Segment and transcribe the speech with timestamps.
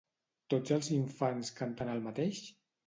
[0.53, 2.45] Tots els infants canten el mateix?